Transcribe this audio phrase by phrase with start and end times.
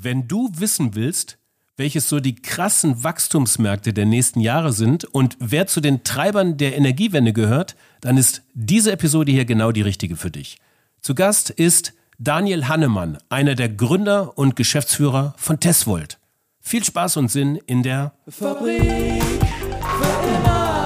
[0.00, 1.38] Wenn du wissen willst,
[1.76, 6.76] welches so die krassen Wachstumsmärkte der nächsten Jahre sind und wer zu den Treibern der
[6.76, 10.58] Energiewende gehört, dann ist diese Episode hier genau die richtige für dich.
[11.00, 16.20] Zu Gast ist Daniel Hannemann, einer der Gründer und Geschäftsführer von Tesvolt.
[16.60, 20.77] Viel Spaß und Sinn in der Fabrik für immer.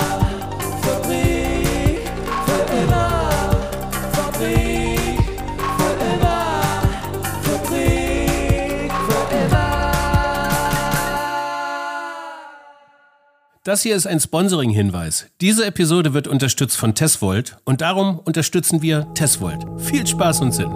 [13.64, 15.28] Das hier ist ein Sponsoring-Hinweis.
[15.40, 19.64] Diese Episode wird unterstützt von Tesvolt und darum unterstützen wir Tesvolt.
[19.76, 20.72] Viel Spaß und Sinn.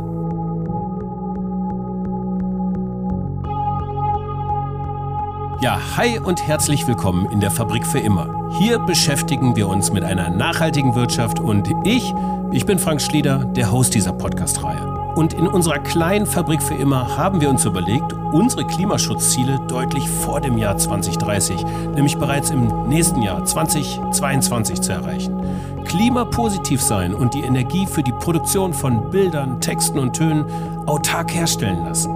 [5.60, 8.52] Ja, hi und herzlich willkommen in der Fabrik für immer.
[8.56, 12.14] Hier beschäftigen wir uns mit einer nachhaltigen Wirtschaft und ich,
[12.52, 14.95] ich bin Frank Schlieder, der Host dieser Podcast-Reihe.
[15.16, 20.42] Und in unserer kleinen Fabrik für immer haben wir uns überlegt, unsere Klimaschutzziele deutlich vor
[20.42, 25.42] dem Jahr 2030, nämlich bereits im nächsten Jahr 2022 zu erreichen.
[25.86, 30.44] Klimapositiv sein und die Energie für die Produktion von Bildern, Texten und Tönen
[30.84, 32.10] autark herstellen lassen.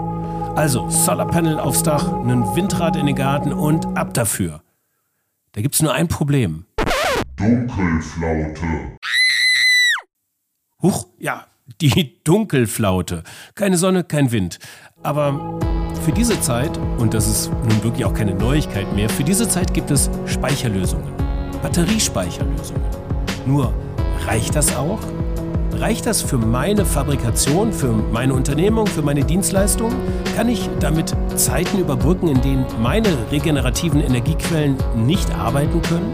[0.54, 4.60] Also Solarpanel aufs Dach, einen Windrad in den Garten und ab dafür.
[5.52, 6.66] Da gibt's nur ein Problem.
[7.38, 8.98] Dunkelflaute.
[10.82, 11.46] Huch, ja,
[11.80, 13.22] die Dunkelflaute.
[13.54, 14.58] Keine Sonne, kein Wind.
[15.02, 15.58] Aber
[16.04, 19.72] für diese Zeit, und das ist nun wirklich auch keine Neuigkeit mehr, für diese Zeit
[19.74, 21.12] gibt es Speicherlösungen.
[21.62, 22.82] Batteriespeicherlösungen.
[23.46, 23.72] Nur,
[24.26, 24.98] reicht das auch?
[25.72, 29.92] Reicht das für meine Fabrikation, für meine Unternehmung, für meine Dienstleistung?
[30.36, 36.12] Kann ich damit Zeiten überbrücken, in denen meine regenerativen Energiequellen nicht arbeiten können?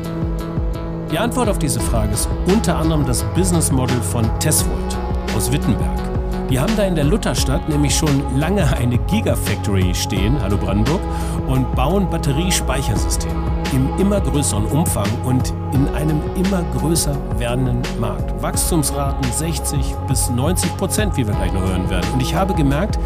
[1.11, 4.97] Die Antwort auf diese Frage ist unter anderem das Business Model von Tesvolt
[5.37, 6.49] aus Wittenberg.
[6.49, 11.01] Die haben da in der Lutherstadt nämlich schon lange eine Gigafactory stehen, hallo Brandenburg,
[11.47, 13.35] und bauen Batteriespeichersysteme
[13.73, 18.41] im immer größeren Umfang und in einem immer größer werdenden Markt.
[18.41, 22.07] Wachstumsraten 60 bis 90 Prozent, wie wir gleich noch hören werden.
[22.15, 22.99] Und ich habe gemerkt,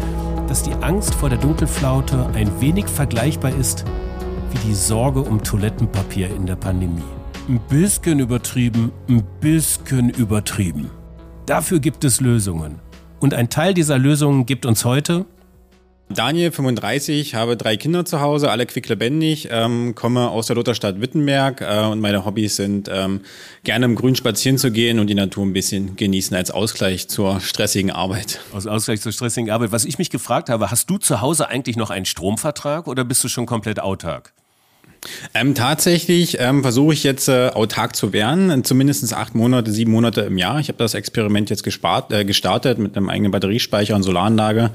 [0.47, 3.83] dass die Angst vor der Dunkelflaute ein wenig vergleichbar ist
[4.51, 7.01] wie die Sorge um Toilettenpapier in der Pandemie.
[7.49, 11.00] Ein bisschen übertrieben, ein bisschen übertrieben.
[11.45, 12.79] Dafür gibt es Lösungen.
[13.19, 15.25] Und ein Teil dieser Lösungen gibt uns heute
[16.13, 21.61] Daniel, 35, habe drei Kinder zu Hause, alle quicklebendig, ähm, komme aus der Lutherstadt Wittenberg
[21.61, 23.21] äh, und meine Hobbys sind, ähm,
[23.63, 27.39] gerne im Grün spazieren zu gehen und die Natur ein bisschen genießen als Ausgleich zur
[27.39, 28.41] stressigen Arbeit.
[28.53, 29.71] Als Ausgleich zur stressigen Arbeit.
[29.71, 33.23] Was ich mich gefragt habe, hast du zu Hause eigentlich noch einen Stromvertrag oder bist
[33.23, 34.33] du schon komplett autark?
[35.33, 40.21] Ähm, tatsächlich ähm, versuche ich jetzt äh, autark zu werden, zumindest acht Monate, sieben Monate
[40.21, 40.59] im Jahr.
[40.59, 44.71] Ich habe das Experiment jetzt gespart, äh, gestartet mit einem eigenen Batteriespeicher und Solaranlage.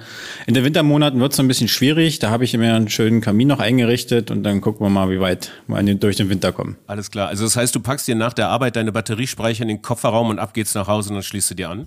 [0.47, 2.19] In den Wintermonaten wird es ein bisschen schwierig.
[2.19, 5.20] Da habe ich mir einen schönen Kamin noch eingerichtet und dann gucken wir mal, wie
[5.20, 6.76] weit wir durch den Winter kommen.
[6.88, 7.28] Alles klar.
[7.28, 10.41] Also das heißt, du packst dir nach der Arbeit deine Batteriespeicher in den Kofferraum und
[10.41, 11.87] ab geht's nach Hause und dann schließt du dir an?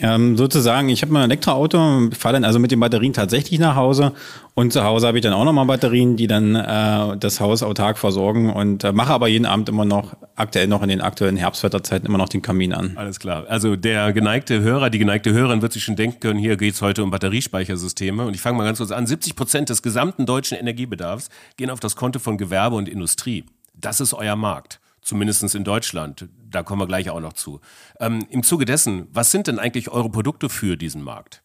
[0.00, 4.12] Ähm, sozusagen, ich habe mein Elektroauto, fahre dann also mit den Batterien tatsächlich nach Hause
[4.54, 7.98] und zu Hause habe ich dann auch nochmal Batterien, die dann äh, das Haus autark
[7.98, 12.06] versorgen und äh, mache aber jeden Abend immer noch, aktuell noch in den aktuellen Herbstwetterzeiten
[12.08, 12.92] immer noch den Kamin an.
[12.96, 13.44] Alles klar.
[13.48, 17.02] Also der geneigte Hörer, die geneigte Hörerin wird sich schon denken können, hier geht's heute
[17.02, 19.06] um Batteriespeichersysteme und ich fange mal ganz kurz an.
[19.06, 21.28] 70 Prozent des gesamten deutschen Energiebedarfs
[21.58, 23.44] gehen auf das Konto von Gewerbe und Industrie.
[23.74, 26.28] Das ist euer Markt zumindest in Deutschland.
[26.50, 27.60] Da kommen wir gleich auch noch zu.
[27.98, 31.42] Ähm, Im Zuge dessen, was sind denn eigentlich eure Produkte für diesen Markt?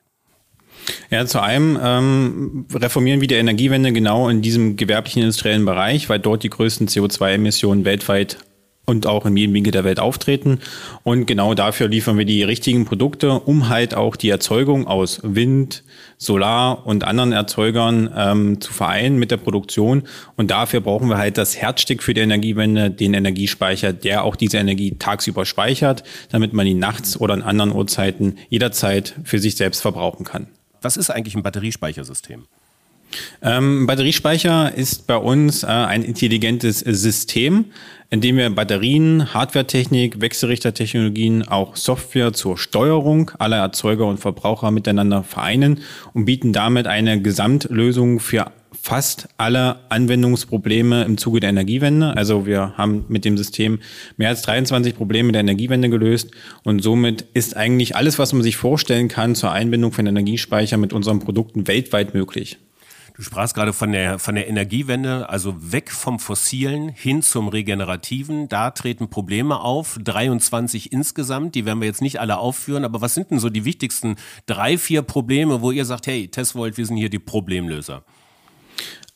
[1.09, 6.19] Ja, zu einem ähm, reformieren wir die Energiewende genau in diesem gewerblichen industriellen Bereich, weil
[6.19, 8.37] dort die größten CO2-Emissionen weltweit
[8.85, 10.59] und auch in jedem Winkel der Welt auftreten.
[11.03, 15.84] Und genau dafür liefern wir die richtigen Produkte, um halt auch die Erzeugung aus Wind,
[16.18, 20.03] Solar und anderen Erzeugern ähm, zu vereinen mit der Produktion.
[20.38, 24.57] Und dafür brauchen wir halt das Herzstück für die Energiewende, den Energiespeicher, der auch diese
[24.57, 29.81] Energie tagsüber speichert, damit man ihn nachts oder an anderen Uhrzeiten jederzeit für sich selbst
[29.81, 30.47] verbrauchen kann.
[30.81, 32.45] Was ist eigentlich ein Batteriespeichersystem?
[33.41, 37.65] Ähm, Batteriespeicher ist bei uns äh, ein intelligentes System,
[38.09, 45.24] in dem wir Batterien, Hardwaretechnik, Wechselrichtertechnologien, auch Software zur Steuerung aller Erzeuger und Verbraucher miteinander
[45.24, 45.81] vereinen
[46.13, 48.51] und bieten damit eine Gesamtlösung für
[48.85, 52.15] fast alle Anwendungsprobleme im Zuge der Energiewende.
[52.15, 53.80] Also wir haben mit dem System
[54.18, 56.30] mehr als 23 Probleme der Energiewende gelöst
[56.63, 60.94] und somit ist eigentlich alles, was man sich vorstellen kann zur Einbindung von Energiespeicher mit
[60.94, 62.59] unseren Produkten weltweit möglich.
[63.15, 68.50] Du sprachst gerade von der, von der Energiewende, also weg vom Fossilen hin zum Regenerativen.
[68.50, 73.13] Da treten Probleme auf, 23 insgesamt, die werden wir jetzt nicht alle aufführen, aber was
[73.13, 74.17] sind denn so die wichtigsten
[74.47, 78.03] drei, vier Probleme, wo ihr sagt, hey, Tesvolt, wir sind hier die Problemlöser?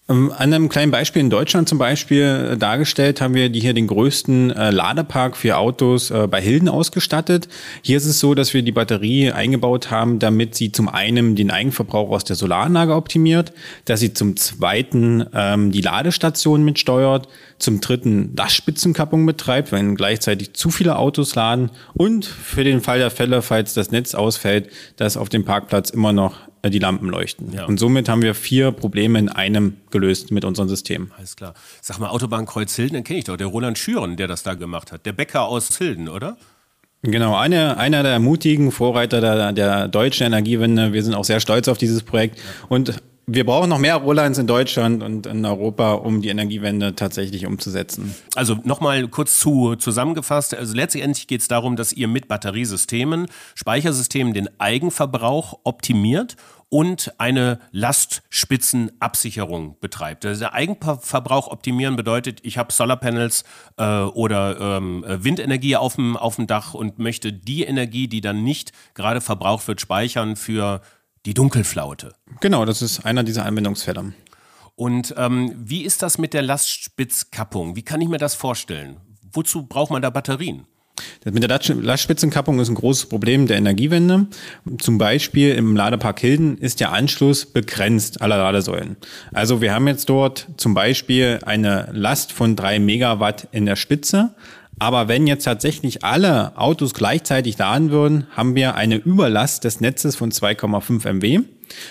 [0.10, 3.74] Ähm, an einem kleinen Beispiel in Deutschland zum Beispiel äh, dargestellt haben wir die hier
[3.74, 7.48] den größten äh, Ladepark für Autos äh, bei Hilden ausgestattet.
[7.84, 11.52] Hier ist es so, dass wir die Batterie eingebaut haben, damit sie zum einen den
[11.52, 13.54] Eigenverbrauch aus der Solaranlage optimiert,
[13.86, 17.28] dass sie zum zweiten ähm, die Ladestation mitsteuert,
[17.60, 23.12] zum dritten Lastspitzenkappung betreibt, wenn gleichzeitig zu viele Autos laden und für den Fall der
[23.12, 27.54] Fälle, falls das Netz ausfällt, dass auf dem Parkplatz immer noch die Lampen leuchten.
[27.54, 27.66] Ja.
[27.66, 31.12] Und somit haben wir vier Probleme in einem gelöst mit unserem System.
[31.18, 31.54] Alles klar.
[31.82, 34.92] Sag mal, Autobahnkreuz Hilden, den kenne ich doch, der Roland Schüren, der das da gemacht
[34.92, 35.06] hat.
[35.06, 36.38] Der Bäcker aus Hilden, oder?
[37.02, 40.92] Genau, eine, einer der mutigen Vorreiter der, der deutschen Energiewende.
[40.92, 42.38] Wir sind auch sehr stolz auf dieses Projekt.
[42.38, 42.44] Ja.
[42.68, 47.46] Und wir brauchen noch mehr Rolands in Deutschland und in Europa, um die Energiewende tatsächlich
[47.46, 48.16] umzusetzen.
[48.36, 50.56] Also nochmal kurz zu, zusammengefasst.
[50.56, 56.36] Also letztendlich geht es darum, dass ihr mit Batteriesystemen, Speichersystemen den Eigenverbrauch optimiert
[56.70, 60.26] und eine Lastspitzenabsicherung betreibt.
[60.26, 63.44] Also der Eigenverbrauch optimieren bedeutet, ich habe Solarpanels
[63.78, 68.44] äh, oder ähm, Windenergie auf dem, auf dem Dach und möchte die Energie, die dann
[68.44, 70.82] nicht gerade verbraucht wird, speichern für
[71.26, 72.14] die Dunkelflaute.
[72.40, 74.14] Genau, das ist einer dieser Anwendungsfälle.
[74.76, 77.76] Und ähm, wie ist das mit der Lastspitzkappung?
[77.76, 78.98] Wie kann ich mir das vorstellen?
[79.34, 80.66] Wozu braucht man da Batterien?
[81.24, 84.28] Das mit der Lastspitzenkappung ist ein großes Problem der Energiewende.
[84.78, 88.98] Zum Beispiel im Ladepark Hilden ist der Anschluss begrenzt aller Ladesäulen.
[89.34, 94.36] Also wir haben jetzt dort zum Beispiel eine Last von drei Megawatt in der Spitze,
[94.80, 100.16] aber wenn jetzt tatsächlich alle Autos gleichzeitig laden würden, haben wir eine Überlast des Netzes
[100.16, 101.42] von 2,5 MW.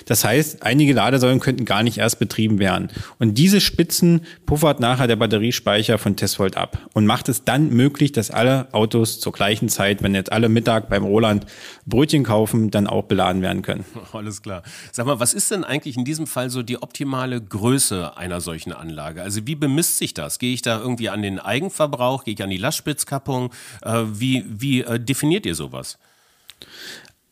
[0.07, 2.89] Das heißt, einige Ladesäulen könnten gar nicht erst betrieben werden.
[3.19, 8.13] Und diese Spitzen puffert nachher der Batteriespeicher von Tesvolt ab und macht es dann möglich,
[8.13, 11.47] dass alle Autos zur gleichen Zeit, wenn jetzt alle Mittag beim Roland
[11.87, 13.85] Brötchen kaufen, dann auch beladen werden können.
[14.13, 14.63] Alles klar.
[14.93, 18.73] Sag mal, was ist denn eigentlich in diesem Fall so die optimale Größe einer solchen
[18.73, 19.23] Anlage?
[19.23, 20.39] Also wie bemisst sich das?
[20.39, 22.25] Gehe ich da irgendwie an den Eigenverbrauch?
[22.25, 23.53] Gehe ich an die Lastspitzkappung?
[23.83, 25.99] Äh, wie wie äh, definiert ihr sowas?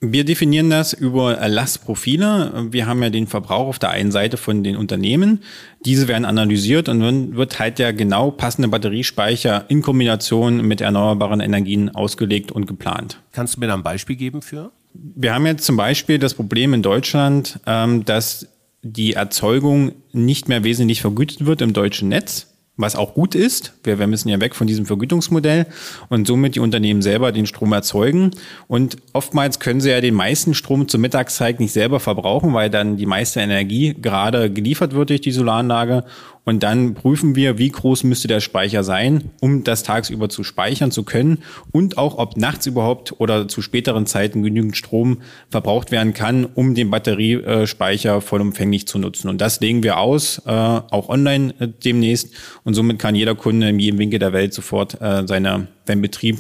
[0.00, 2.66] Wir definieren das über Erlassprofile.
[2.70, 5.43] Wir haben ja den Verbrauch auf der einen Seite von den Unternehmen.
[5.87, 11.40] Diese werden analysiert und dann wird halt der genau passende Batteriespeicher in Kombination mit erneuerbaren
[11.40, 13.22] Energien ausgelegt und geplant.
[13.32, 14.70] Kannst du mir da ein Beispiel geben für?
[14.93, 18.48] Wir haben jetzt zum Beispiel das Problem in Deutschland, ähm, dass
[18.82, 23.73] die Erzeugung nicht mehr wesentlich vergütet wird im deutschen Netz was auch gut ist.
[23.84, 25.67] Wir, wir müssen ja weg von diesem Vergütungsmodell
[26.08, 28.32] und somit die Unternehmen selber den Strom erzeugen.
[28.69, 32.96] Und oftmals können sie ja den meisten Strom zur Mittagszeit nicht selber verbrauchen, weil dann
[32.96, 36.05] die meiste Energie gerade geliefert wird durch die Solaranlage
[36.46, 40.93] und dann prüfen wir, wie groß müsste der Speicher sein, um das tagsüber zu speichern
[40.93, 41.38] zu können
[41.72, 46.76] und auch, ob nachts überhaupt oder zu späteren Zeiten genügend Strom verbraucht werden kann, um
[46.76, 49.28] den Batteriespeicher vollumfänglich zu nutzen.
[49.28, 52.32] Und das legen wir aus, äh, auch online äh, demnächst.
[52.62, 56.38] Und somit kann jeder Kunde in jedem Winkel der Welt sofort äh, seine, seinen Betrieb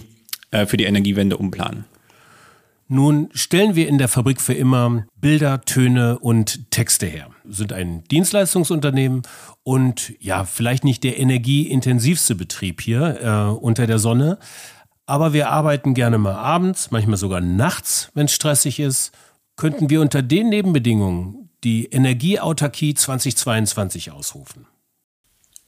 [0.68, 1.84] für die Energiewende umplanen.
[2.88, 7.28] Nun stellen wir in der Fabrik für immer Bilder, Töne und Texte her.
[7.48, 9.22] Sind ein Dienstleistungsunternehmen
[9.62, 14.38] und ja, vielleicht nicht der energieintensivste Betrieb hier äh, unter der Sonne,
[15.06, 19.12] aber wir arbeiten gerne mal abends, manchmal sogar nachts, wenn es stressig ist.
[19.56, 24.66] Könnten wir unter den Nebenbedingungen die Energieautarkie 2022 ausrufen?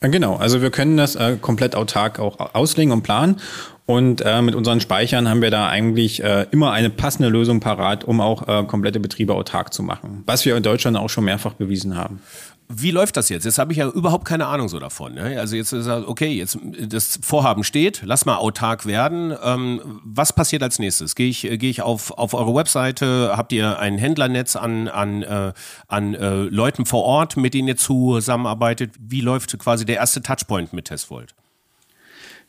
[0.00, 3.41] Genau, also wir können das äh, komplett autark auch auslegen und planen.
[3.90, 8.04] Und äh, mit unseren Speichern haben wir da eigentlich äh, immer eine passende Lösung parat,
[8.04, 10.25] um auch äh, komplette Betriebe autark zu machen.
[10.26, 12.21] Was wir in Deutschland auch schon mehrfach bewiesen haben.
[12.68, 13.45] Wie läuft das jetzt?
[13.45, 15.14] Jetzt habe ich ja überhaupt keine Ahnung so davon.
[15.14, 15.40] Ne?
[15.40, 19.35] Also jetzt ist okay, jetzt das Vorhaben steht, lass mal autark werden.
[19.42, 21.14] Ähm, was passiert als nächstes?
[21.14, 23.33] Gehe ich, gehe ich auf, auf eure Webseite?
[23.38, 25.54] Habt ihr ein Händlernetz an, an, äh,
[25.87, 28.92] an äh, Leuten vor Ort, mit denen ihr zusammenarbeitet?
[29.00, 31.35] Wie läuft quasi der erste Touchpoint mit Testvolt?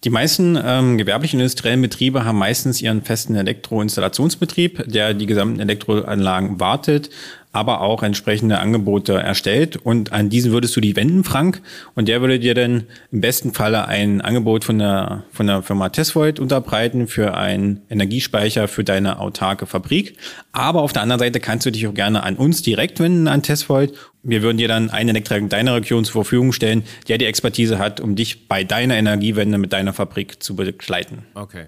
[0.06, 6.60] Die meisten ähm, gewerblichen industriellen Betriebe haben meistens ihren festen Elektroinstallationsbetrieb, der die gesamten Elektroanlagen
[6.62, 7.10] wartet,
[7.52, 9.78] aber auch entsprechende Angebote erstellt.
[9.78, 11.62] Und an diesen würdest du die wenden, Frank.
[11.96, 15.90] Und der würde dir dann im besten Falle ein Angebot von der, von der Firma
[15.90, 20.16] Tesvoid unterbreiten für einen Energiespeicher für deine autarke Fabrik.
[20.52, 23.42] Aber auf der anderen Seite kannst du dich auch gerne an uns direkt wenden, an
[23.42, 23.94] Tesvoid.
[24.22, 27.80] Wir würden dir dann einen Elektriker in deiner Region zur Verfügung stellen, der die Expertise
[27.80, 31.26] hat, um dich bei deiner Energiewende mit deiner Fabrik zu begleiten.
[31.34, 31.66] Okay.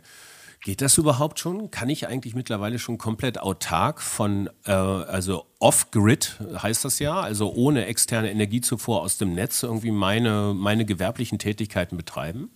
[0.64, 1.72] Geht das überhaupt schon?
[1.72, 7.52] Kann ich eigentlich mittlerweile schon komplett autark von, äh, also off-grid heißt das ja, also
[7.52, 12.52] ohne externe Energiezufuhr aus dem Netz irgendwie meine, meine gewerblichen Tätigkeiten betreiben?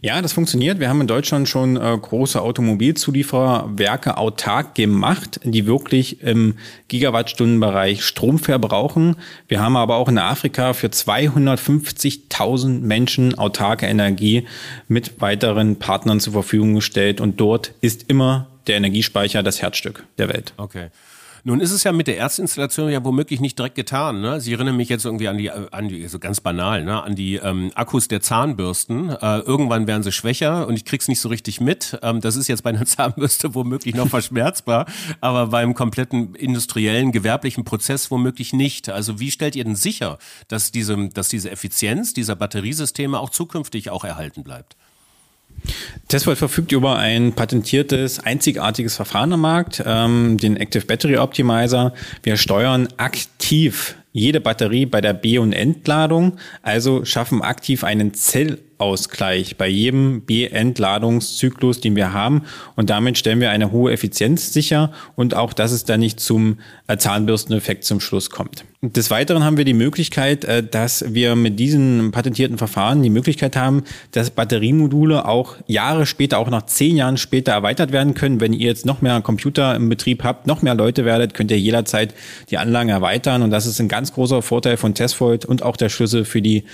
[0.00, 0.78] Ja, das funktioniert.
[0.78, 6.54] Wir haben in Deutschland schon äh, große Automobilzuliefererwerke autark gemacht, die wirklich im
[6.88, 9.16] Gigawattstundenbereich Strom verbrauchen.
[9.48, 14.46] Wir haben aber auch in Afrika für 250.000 Menschen autarke Energie
[14.88, 20.28] mit weiteren Partnern zur Verfügung gestellt und dort ist immer der Energiespeicher das Herzstück der
[20.28, 20.52] Welt.
[20.56, 20.88] Okay.
[21.48, 24.20] Nun ist es ja mit der Erstinstallation ja womöglich nicht direkt getan.
[24.20, 24.40] Ne?
[24.40, 27.00] Sie erinnern mich jetzt irgendwie an die, an die so ganz banal, ne?
[27.00, 29.10] an die ähm, Akkus der Zahnbürsten.
[29.10, 32.00] Äh, irgendwann werden sie schwächer und ich krieg's nicht so richtig mit.
[32.02, 34.86] Ähm, das ist jetzt bei einer Zahnbürste womöglich noch verschmerzbar,
[35.20, 38.88] aber beim kompletten industriellen, gewerblichen Prozess womöglich nicht.
[38.88, 43.90] Also wie stellt ihr denn sicher, dass diese, dass diese Effizienz dieser Batteriesysteme auch zukünftig
[43.90, 44.76] auch erhalten bleibt?
[46.08, 51.92] Tesvolt verfügt über ein patentiertes, einzigartiges Verfahren am Markt, ähm, den Active Battery Optimizer.
[52.22, 58.58] Wir steuern aktiv jede Batterie bei der B- und Entladung, also schaffen aktiv einen Zell
[58.78, 62.42] Ausgleich bei jedem B-Entladungszyklus, den wir haben.
[62.74, 66.58] Und damit stellen wir eine hohe Effizienz sicher und auch, dass es dann nicht zum
[66.86, 68.64] äh, Zahnbürsteneffekt zum Schluss kommt.
[68.82, 73.56] Des Weiteren haben wir die Möglichkeit, äh, dass wir mit diesen patentierten Verfahren die Möglichkeit
[73.56, 78.40] haben, dass Batteriemodule auch Jahre später, auch nach zehn Jahren später erweitert werden können.
[78.40, 81.58] Wenn ihr jetzt noch mehr Computer im Betrieb habt, noch mehr Leute werdet, könnt ihr
[81.58, 82.14] jederzeit
[82.50, 83.42] die Anlagen erweitern.
[83.42, 86.64] Und das ist ein ganz großer Vorteil von Tesvolt und auch der Schlüssel für die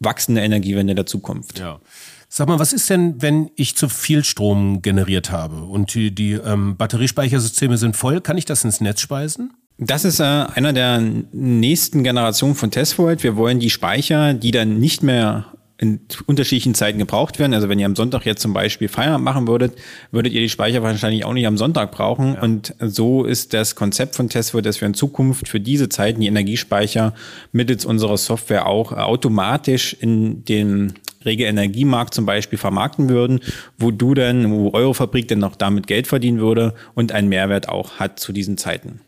[0.00, 1.58] wachsende Energiewende der Zukunft.
[1.58, 1.80] Ja.
[2.28, 6.32] Sag mal, was ist denn, wenn ich zu viel Strom generiert habe und die, die
[6.32, 8.20] ähm, Batteriespeichersysteme sind voll?
[8.20, 9.54] Kann ich das ins Netz speisen?
[9.78, 13.22] Das ist äh, einer der nächsten Generationen von Tesvolt.
[13.22, 15.46] Wir wollen die Speicher, die dann nicht mehr
[15.80, 17.54] in unterschiedlichen Zeiten gebraucht werden.
[17.54, 19.78] Also wenn ihr am Sonntag jetzt zum Beispiel Feierabend machen würdet,
[20.10, 22.34] würdet ihr die Speicher wahrscheinlich auch nicht am Sonntag brauchen.
[22.34, 22.42] Ja.
[22.42, 26.26] Und so ist das Konzept von Tesla, dass wir in Zukunft für diese Zeiten die
[26.26, 27.14] Energiespeicher
[27.52, 30.94] mittels unserer Software auch automatisch in den
[31.24, 33.40] Rege-Energiemarkt zum Beispiel vermarkten würden,
[33.78, 37.68] wo du dann, wo eure Fabrik dann noch damit Geld verdienen würde und einen Mehrwert
[37.68, 39.00] auch hat zu diesen Zeiten.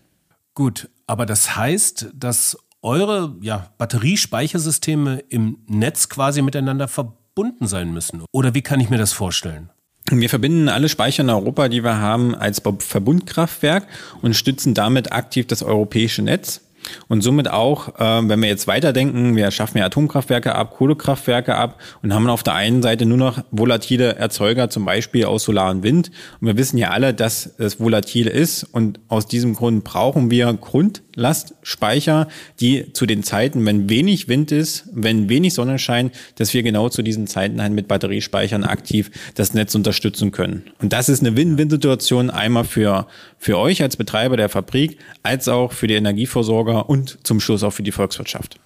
[0.54, 8.22] Gut, aber das heißt, dass eure ja, Batteriespeichersysteme im Netz quasi miteinander verbunden sein müssen.
[8.32, 9.70] Oder wie kann ich mir das vorstellen?
[10.10, 13.86] Wir verbinden alle Speicher in Europa, die wir haben, als Verbundkraftwerk
[14.22, 16.62] und stützen damit aktiv das europäische Netz.
[17.08, 21.80] Und somit auch, äh, wenn wir jetzt weiterdenken, wir schaffen ja Atomkraftwerke ab, Kohlekraftwerke ab
[22.02, 25.82] und haben auf der einen Seite nur noch volatile Erzeuger, zum Beispiel aus Solar und
[25.82, 26.10] Wind.
[26.40, 30.52] Und wir wissen ja alle, dass es volatil ist und aus diesem Grund brauchen wir
[30.52, 32.28] Grundlastspeicher,
[32.60, 36.88] die zu den Zeiten, wenn wenig Wind ist, wenn wenig Sonne scheint, dass wir genau
[36.88, 40.64] zu diesen Zeiten halt mit Batteriespeichern aktiv das Netz unterstützen können.
[40.80, 43.06] Und das ist eine Win-Win-Situation einmal für,
[43.40, 47.72] für euch als Betreiber der Fabrik, als auch für die Energieversorger und zum Schluss auch
[47.72, 48.60] für die Volkswirtschaft.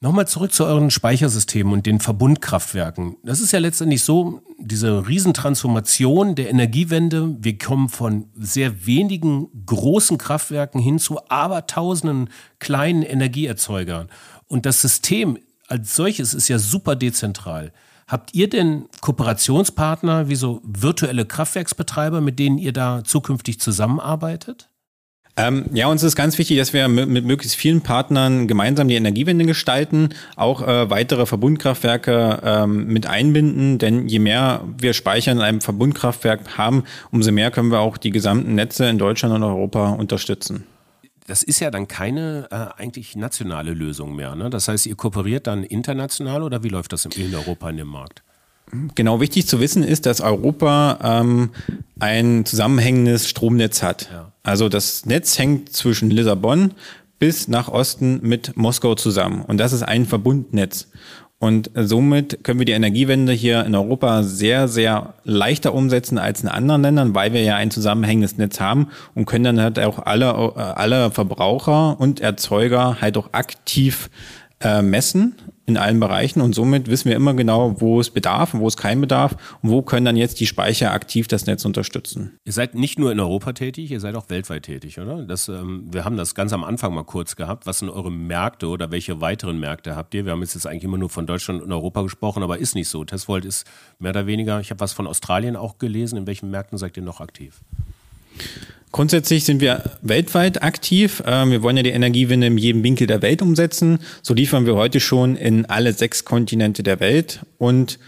[0.00, 3.16] Nochmal zurück zu euren Speichersystemen und den Verbundkraftwerken.
[3.22, 7.36] Das ist ja letztendlich so, diese Riesentransformation der Energiewende.
[7.40, 14.08] Wir kommen von sehr wenigen großen Kraftwerken hin zu abertausenden kleinen Energieerzeugern.
[14.48, 17.72] Und das System als solches ist ja super dezentral.
[18.06, 24.68] Habt ihr denn Kooperationspartner wie so virtuelle Kraftwerksbetreiber, mit denen ihr da zukünftig zusammenarbeitet?
[25.38, 29.44] Ähm, ja, uns ist ganz wichtig, dass wir mit, möglichst vielen Partnern gemeinsam die Energiewende
[29.44, 35.60] gestalten, auch äh, weitere Verbundkraftwerke ähm, mit einbinden, denn je mehr wir Speicher in einem
[35.60, 40.64] Verbundkraftwerk haben, umso mehr können wir auch die gesamten Netze in Deutschland und Europa unterstützen.
[41.26, 44.34] Das ist ja dann keine äh, eigentlich nationale Lösung mehr.
[44.34, 44.50] Ne?
[44.50, 48.22] Das heißt, ihr kooperiert dann international oder wie läuft das in Europa in dem Markt?
[48.94, 51.50] Genau, wichtig zu wissen ist, dass Europa ähm,
[52.00, 54.08] ein zusammenhängendes Stromnetz hat.
[54.10, 54.32] Ja.
[54.42, 56.72] Also das Netz hängt zwischen Lissabon
[57.18, 59.42] bis nach Osten mit Moskau zusammen.
[59.42, 60.88] Und das ist ein Verbundnetz.
[61.38, 66.48] Und somit können wir die Energiewende hier in Europa sehr, sehr leichter umsetzen als in
[66.48, 70.34] anderen Ländern, weil wir ja ein zusammenhängendes Netz haben und können dann halt auch alle,
[70.56, 74.08] alle Verbraucher und Erzeuger halt auch aktiv
[74.60, 75.34] äh, messen
[75.66, 78.76] in allen Bereichen und somit wissen wir immer genau, wo es bedarf und wo es
[78.76, 82.38] keinen Bedarf und wo können dann jetzt die Speicher aktiv das Netz unterstützen.
[82.44, 85.24] Ihr seid nicht nur in Europa tätig, ihr seid auch weltweit tätig, oder?
[85.24, 87.66] Das, ähm, wir haben das ganz am Anfang mal kurz gehabt.
[87.66, 90.24] Was sind eure Märkte oder welche weiteren Märkte habt ihr?
[90.24, 92.88] Wir haben jetzt, jetzt eigentlich immer nur von Deutschland und Europa gesprochen, aber ist nicht
[92.88, 93.04] so.
[93.04, 93.66] Tesvolt ist
[93.98, 96.16] mehr oder weniger, ich habe was von Australien auch gelesen.
[96.16, 97.60] In welchen Märkten seid ihr noch aktiv?
[98.96, 101.22] Grundsätzlich sind wir weltweit aktiv.
[101.26, 103.98] Ähm, wir wollen ja die Energiewende in jedem Winkel der Welt umsetzen.
[104.22, 107.98] So liefern wir heute schon in alle sechs Kontinente der Welt und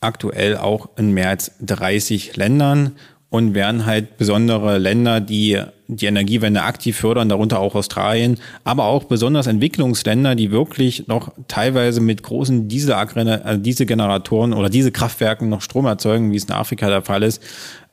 [0.00, 2.96] aktuell auch in mehr als 30 Ländern
[3.28, 9.04] und wären halt besondere Länder, die die Energiewende aktiv fördern, darunter auch Australien, aber auch
[9.04, 15.86] besonders Entwicklungsländer, die wirklich noch teilweise mit großen also Dieselgeneratoren oder diese Kraftwerken noch Strom
[15.86, 17.40] erzeugen, wie es in Afrika der Fall ist,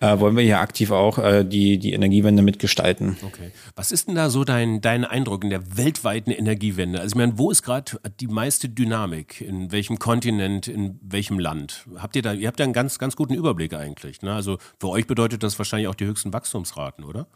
[0.04, 3.16] äh, wollen wir hier aktiv auch äh, die, die Energiewende mitgestalten.
[3.24, 3.52] Okay.
[3.76, 7.00] Was ist denn da so dein, dein Eindruck in der weltweiten Energiewende?
[7.00, 9.40] Also ich meine, wo ist gerade die meiste Dynamik?
[9.40, 11.86] In welchem Kontinent, in welchem Land?
[11.98, 14.22] Habt ihr da, ihr habt da einen ganz, ganz guten Überblick eigentlich.
[14.22, 14.34] Ne?
[14.34, 17.28] Also für euch bedeutet das wahrscheinlich auch die höchsten Wachstumsraten, oder?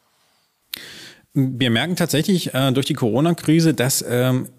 [1.33, 4.49] Wir merken tatsächlich äh, durch die Corona-Krise, dass ähm,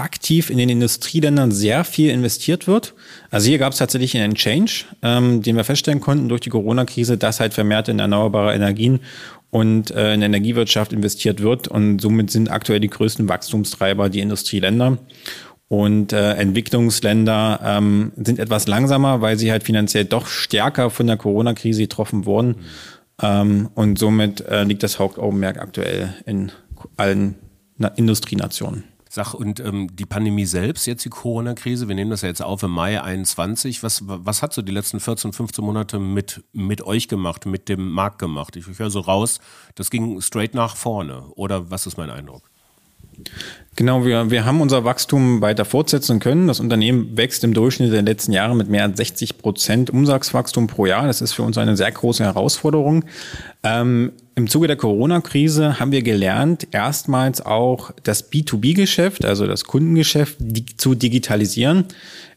[0.00, 2.94] aktiv in den Industrieländern sehr viel investiert wird.
[3.30, 7.16] Also hier gab es tatsächlich einen Change, ähm, den wir feststellen konnten durch die Corona-Krise,
[7.16, 9.00] dass halt vermehrt in erneuerbare Energien
[9.50, 11.68] und äh, in Energiewirtschaft investiert wird.
[11.68, 14.98] Und somit sind aktuell die größten Wachstumstreiber die Industrieländer.
[15.68, 21.16] Und äh, Entwicklungsländer ähm, sind etwas langsamer, weil sie halt finanziell doch stärker von der
[21.16, 22.48] Corona-Krise getroffen wurden.
[22.48, 22.54] Mhm.
[23.22, 26.50] Ähm, und somit äh, liegt das Hauptaugenmerk aktuell in
[26.96, 27.36] allen
[27.76, 28.84] Na Industrienationen.
[29.12, 32.62] Sag, und ähm, die Pandemie selbst, jetzt die Corona-Krise, wir nehmen das ja jetzt auf
[32.62, 33.82] im Mai 21.
[33.82, 37.90] Was, was hat so die letzten 14, 15 Monate mit, mit euch gemacht, mit dem
[37.90, 38.54] Markt gemacht?
[38.54, 39.40] Ich höre so raus,
[39.74, 41.24] das ging straight nach vorne.
[41.34, 42.49] Oder was ist mein Eindruck?
[43.76, 46.48] Genau, wir, wir haben unser Wachstum weiter fortsetzen können.
[46.48, 50.86] Das Unternehmen wächst im Durchschnitt der letzten Jahre mit mehr als 60 Prozent Umsatzwachstum pro
[50.86, 51.06] Jahr.
[51.06, 53.04] Das ist für uns eine sehr große Herausforderung.
[53.62, 60.36] Ähm, Im Zuge der Corona-Krise haben wir gelernt, erstmals auch das B2B-Geschäft, also das Kundengeschäft,
[60.76, 61.86] zu digitalisieren.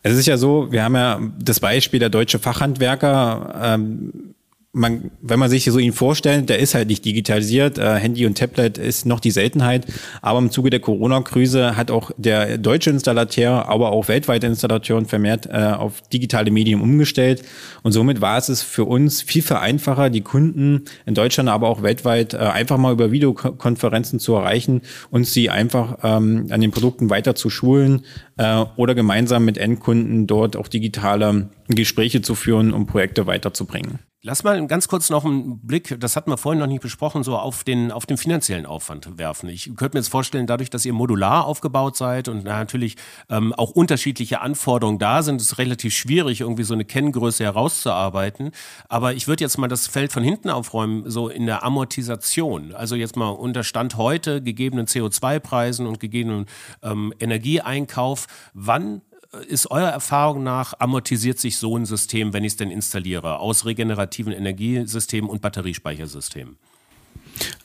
[0.01, 3.59] Es ist ja so, wir haben ja das Beispiel der deutsche Fachhandwerker.
[3.61, 4.33] Ähm,
[4.75, 7.77] man, wenn man sich so ihn vorstellt, der ist halt nicht digitalisiert.
[7.77, 9.86] Äh, Handy und Tablet ist noch die Seltenheit.
[10.24, 15.46] Aber im Zuge der Corona-Krise hat auch der deutsche Installateur, aber auch weltweite Installateuren vermehrt
[15.46, 17.44] äh, auf digitale Medien umgestellt.
[17.84, 22.34] Und somit war es für uns viel vereinfacher, die Kunden in Deutschland, aber auch weltweit
[22.34, 27.36] äh, einfach mal über Videokonferenzen zu erreichen und sie einfach ähm, an den Produkten weiter
[27.36, 28.06] zu schulen
[28.38, 34.00] äh, oder gemeinsam mit Endkunden dort auch digitale Gespräche zu führen, um Projekte weiterzubringen.
[34.25, 37.38] Lass mal ganz kurz noch einen Blick, das hatten wir vorhin noch nicht besprochen, so
[37.38, 39.50] auf den, auf den finanziellen Aufwand werfen.
[39.50, 42.96] Ich könnte mir jetzt vorstellen, dadurch, dass ihr modular aufgebaut seid und natürlich
[43.30, 48.51] ähm, auch unterschiedliche Anforderungen da sind, ist relativ schwierig, irgendwie so eine Kenngröße herauszuarbeiten.
[48.88, 52.74] Aber ich würde jetzt mal das Feld von hinten aufräumen, so in der Amortisation.
[52.74, 56.46] Also jetzt mal unter Stand heute, gegebenen CO2-Preisen und gegebenen
[56.81, 58.27] ähm, Energieeinkauf.
[58.53, 59.01] Wann
[59.48, 63.65] ist eurer Erfahrung nach amortisiert sich so ein System, wenn ich es denn installiere, aus
[63.65, 66.57] regenerativen Energiesystemen und Batteriespeichersystemen?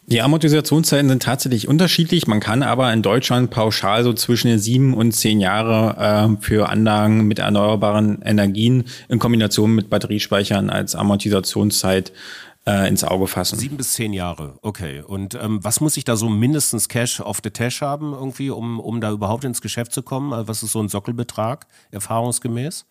[0.07, 2.27] Die Amortisationszeiten sind tatsächlich unterschiedlich.
[2.27, 7.29] Man kann aber in Deutschland pauschal so zwischen sieben und zehn Jahre äh, für Anlagen
[7.29, 12.13] mit erneuerbaren Energien in Kombination mit Batteriespeichern als Amortisationszeit
[12.69, 13.59] äh, ins Auge fassen.
[13.59, 15.01] Sieben bis zehn Jahre, okay.
[15.01, 18.79] Und ähm, was muss ich da so mindestens Cash off the Tash haben, irgendwie, um,
[18.79, 20.33] um da überhaupt ins Geschäft zu kommen?
[20.33, 22.85] Also was ist so ein Sockelbetrag, erfahrungsgemäß?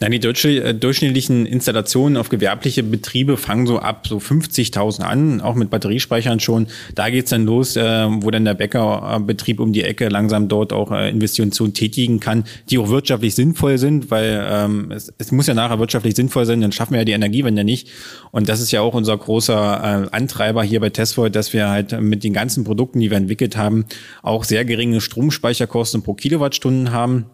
[0.00, 5.40] Nein, die deutsche, äh, durchschnittlichen Installationen auf gewerbliche Betriebe fangen so ab so 50.000 an,
[5.40, 6.66] auch mit Batteriespeichern schon.
[6.94, 10.92] Da geht's dann los, äh, wo dann der Bäckerbetrieb um die Ecke langsam dort auch
[10.92, 15.54] äh, Investitionen tätigen kann, die auch wirtschaftlich sinnvoll sind, weil ähm, es, es muss ja
[15.54, 17.88] nachher wirtschaftlich sinnvoll sein, dann schaffen wir ja die Energiewende nicht.
[18.30, 22.00] Und das ist ja auch unser großer äh, Antreiber hier bei Tesla, dass wir halt
[22.00, 23.86] mit den ganzen Produkten, die wir entwickelt haben,
[24.22, 27.26] auch sehr geringe Stromspeicherkosten pro Kilowattstunden haben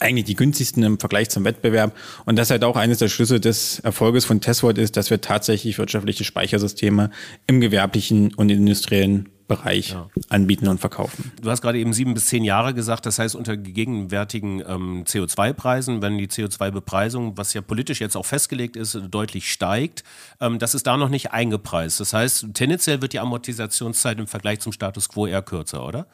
[0.00, 1.96] eigentlich die günstigsten im Vergleich zum Wettbewerb.
[2.24, 5.78] Und das halt auch eines der Schlüssel des Erfolges von Testwort ist, dass wir tatsächlich
[5.78, 7.10] wirtschaftliche Speichersysteme
[7.46, 10.08] im gewerblichen und industriellen Bereich ja.
[10.30, 11.30] anbieten und verkaufen.
[11.42, 16.00] Du hast gerade eben sieben bis zehn Jahre gesagt, das heißt unter gegenwärtigen ähm, CO2-Preisen,
[16.00, 20.02] wenn die CO2-Bepreisung, was ja politisch jetzt auch festgelegt ist, deutlich steigt,
[20.40, 22.00] ähm, das ist da noch nicht eingepreist.
[22.00, 26.06] Das heißt, tendenziell wird die Amortisationszeit im Vergleich zum Status quo eher kürzer, oder?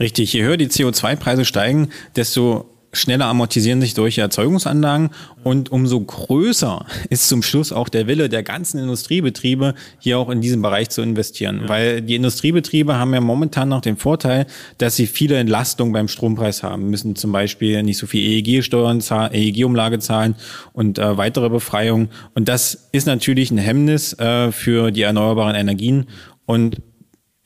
[0.00, 5.10] Richtig, je höher die CO2-Preise steigen, desto schneller amortisieren sich solche Erzeugungsanlagen
[5.44, 10.40] und umso größer ist zum Schluss auch der Wille der ganzen Industriebetriebe, hier auch in
[10.40, 11.60] diesem Bereich zu investieren.
[11.62, 11.68] Ja.
[11.68, 14.46] Weil die Industriebetriebe haben ja momentan noch den Vorteil,
[14.78, 19.32] dass sie viele Entlastungen beim Strompreis haben, müssen zum Beispiel nicht so viel EEG-Steuern zahlen,
[19.34, 20.36] EEG-Umlage zahlen
[20.72, 22.08] und äh, weitere Befreiungen.
[22.34, 26.06] Und das ist natürlich ein Hemmnis äh, für die erneuerbaren Energien.
[26.46, 26.80] Und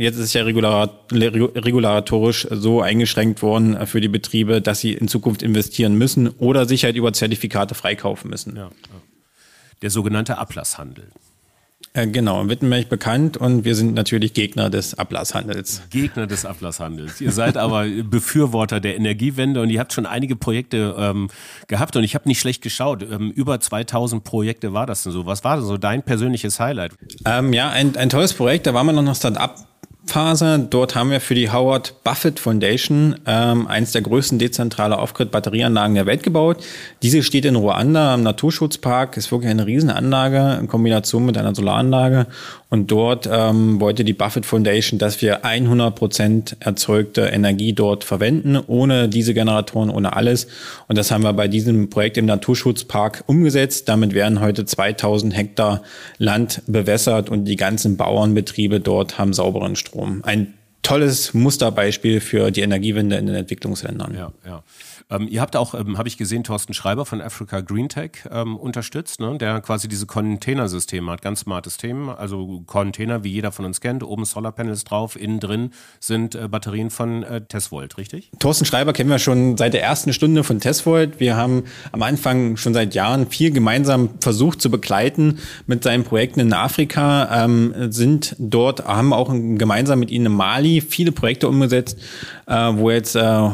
[0.02, 5.06] Jetzt ist es ja regulatorisch so eingeschränkt worden äh, für die Betriebe, dass sie in
[5.06, 8.56] Zukunft investieren müssen oder sich halt über Zertifikate freikaufen müssen.
[8.56, 8.70] Ja,
[9.80, 11.06] Der sogenannte Ablasshandel.
[11.94, 15.82] Äh, genau, Wittenberg bekannt und wir sind natürlich Gegner des Ablasshandels.
[15.90, 17.20] Gegner des Ablasshandels.
[17.20, 21.28] Ihr seid aber Befürworter der Energiewende und ihr habt schon einige Projekte ähm,
[21.68, 23.02] gehabt und ich habe nicht schlecht geschaut.
[23.02, 25.26] Ähm, über 2000 Projekte war das denn so.
[25.26, 26.92] Was war denn so dein persönliches Highlight?
[27.24, 28.66] Ähm, ja, ein, ein tolles Projekt.
[28.66, 29.68] Da waren wir noch Start-up
[30.06, 30.66] Phase.
[30.68, 36.06] Dort haben wir für die Howard Buffett Foundation ähm, eines der größten dezentrale Off-Grid-Batterieanlagen der
[36.06, 36.64] Welt gebaut.
[37.02, 42.26] Diese steht in Ruanda im Naturschutzpark, ist wirklich eine Riesenanlage in Kombination mit einer Solaranlage
[42.72, 48.56] und dort ähm, wollte die Buffett Foundation, dass wir 100 Prozent erzeugte Energie dort verwenden,
[48.66, 50.46] ohne diese Generatoren, ohne alles.
[50.88, 53.90] Und das haben wir bei diesem Projekt im Naturschutzpark umgesetzt.
[53.90, 55.82] Damit werden heute 2000 Hektar
[56.16, 60.22] Land bewässert und die ganzen Bauernbetriebe dort haben sauberen Strom.
[60.24, 64.14] Ein tolles Musterbeispiel für die Energiewende in den Entwicklungsländern.
[64.14, 64.62] Ja, ja.
[65.12, 68.56] Ähm, ihr habt auch, ähm, habe ich gesehen, Thorsten Schreiber von Africa Green Tech ähm,
[68.56, 69.36] unterstützt, ne?
[69.38, 74.04] der quasi diese Containersysteme hat, ganz smartes System, also Container, wie jeder von uns kennt,
[74.04, 75.70] oben Solarpanels drauf, innen drin
[76.00, 78.30] sind äh, Batterien von äh, Tesvolt, richtig?
[78.38, 81.18] Thorsten Schreiber kennen wir schon seit der ersten Stunde von Tesvolt.
[81.18, 86.40] Wir haben am Anfang schon seit Jahren viel gemeinsam versucht zu begleiten mit seinen Projekten
[86.40, 91.98] in Afrika, ähm, sind dort, haben auch gemeinsam mit ihnen in Mali viele Projekte umgesetzt,
[92.46, 93.50] äh, wo jetzt äh,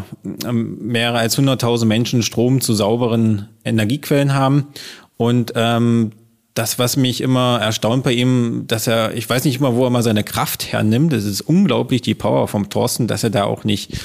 [0.53, 4.69] mehrere als 100.000 Menschen Strom zu sauberen Energiequellen haben.
[5.17, 6.13] Und ähm,
[6.55, 9.91] das, was mich immer erstaunt bei ihm, dass er, ich weiß nicht immer, wo er
[9.91, 11.13] mal seine Kraft hernimmt.
[11.13, 13.97] Das ist unglaublich, die Power vom Thorsten, dass er da auch nicht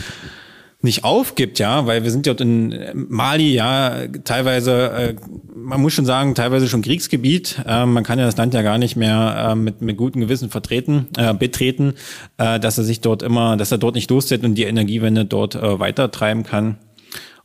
[0.83, 5.15] nicht aufgibt, ja, weil wir sind ja in Mali, ja, teilweise, äh,
[5.55, 7.63] man muss schon sagen, teilweise schon Kriegsgebiet.
[7.65, 10.49] Äh, man kann ja das Land ja gar nicht mehr äh, mit, mit gutem Gewissen
[10.49, 11.93] vertreten, äh, betreten,
[12.37, 15.55] äh, dass er sich dort immer, dass er dort nicht lossetzt und die Energiewende dort
[15.55, 16.77] äh, weitertreiben kann.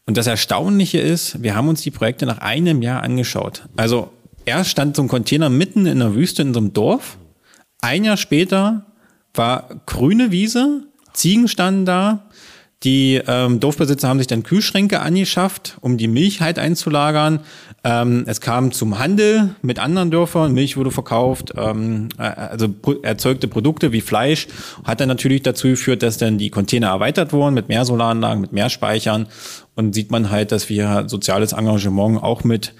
[0.09, 3.65] Und das Erstaunliche ist, wir haben uns die Projekte nach einem Jahr angeschaut.
[3.77, 4.11] Also
[4.47, 7.19] erst stand so ein Container mitten in der Wüste in so einem Dorf.
[7.83, 8.87] Ein Jahr später
[9.35, 12.31] war grüne Wiese, Ziegen standen da,
[12.85, 17.41] die ähm, Dorfbesitzer haben sich dann Kühlschränke angeschafft, um die Milch halt einzulagern.
[17.85, 22.69] Ähm, es kam zum Handel mit anderen Dörfern, Milch wurde verkauft, ähm, äh, also
[23.03, 24.49] erzeugte Produkte wie Fleisch,
[24.83, 28.53] hat dann natürlich dazu geführt, dass dann die Container erweitert wurden mit mehr Solaranlagen, mit
[28.53, 29.29] mehr Speichern
[29.77, 32.75] und sieht man halt, dass wir soziales Engagement auch mit,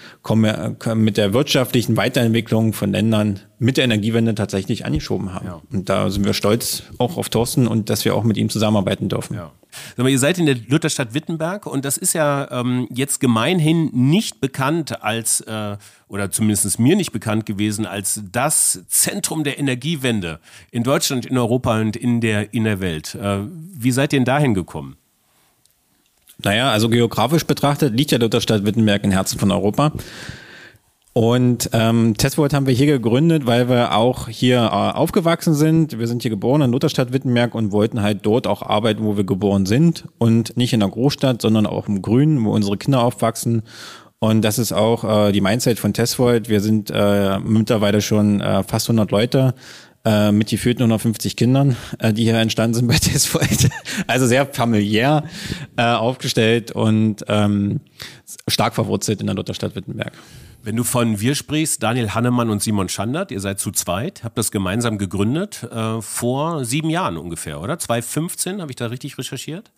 [0.95, 5.47] mit der wirtschaftlichen Weiterentwicklung von Ländern mit der Energiewende tatsächlich angeschoben haben.
[5.47, 5.63] Ja.
[5.73, 9.09] Und da sind wir stolz auch auf Thorsten und dass wir auch mit ihm zusammenarbeiten
[9.09, 9.35] dürfen.
[9.35, 9.53] Ja.
[9.97, 13.91] Sag mal, ihr seid in der Lutherstadt Wittenberg und das ist ja ähm, jetzt gemeinhin
[13.93, 15.77] nicht bekannt als, äh,
[16.09, 21.81] oder zumindest mir nicht bekannt gewesen, als das Zentrum der Energiewende in Deutschland, in Europa
[21.81, 23.15] und in der, in der Welt.
[23.15, 24.97] Äh, wie seid ihr denn dahin gekommen?
[26.43, 29.93] Naja, also geografisch betrachtet liegt ja Lutherstadt Wittenberg im Herzen von Europa.
[31.19, 35.99] Und ähm, Testvolt haben wir hier gegründet, weil wir auch hier äh, aufgewachsen sind.
[35.99, 39.25] Wir sind hier geboren in Lutherstadt Wittenberg und wollten halt dort auch arbeiten, wo wir
[39.25, 43.63] geboren sind und nicht in der Großstadt, sondern auch im Grünen, wo unsere Kinder aufwachsen.
[44.21, 46.49] Und das ist auch äh, die Mindset von Testvolt.
[46.49, 49.55] Wir sind äh, mittlerweile schon äh, fast 100 Leute
[50.05, 53.69] äh, mit gefühlten 150 Kindern, äh, die hier entstanden sind bei Testvolt.
[54.07, 55.25] Also sehr familiär
[55.77, 57.81] äh, aufgestellt und ähm,
[58.47, 60.13] stark verwurzelt in der Lutherstadt Wittenberg.
[60.61, 64.37] Wenn du von wir sprichst, Daniel Hannemann und Simon Schandert, ihr seid zu zweit, habt
[64.37, 67.79] das gemeinsam gegründet, äh, vor sieben Jahren ungefähr, oder?
[67.79, 69.71] 2015, habe ich da richtig recherchiert?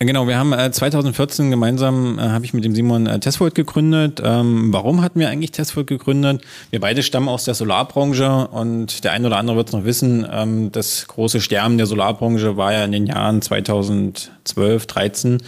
[0.00, 4.20] Genau, wir haben äh, 2014 gemeinsam, äh, habe ich mit dem Simon äh, Tesvolt gegründet.
[4.24, 6.42] Ähm, warum hatten wir eigentlich Tesvolt gegründet?
[6.70, 10.26] Wir beide stammen aus der Solarbranche und der eine oder andere wird es noch wissen,
[10.30, 15.42] ähm, das große Sterben der Solarbranche war ja in den Jahren 2012, 13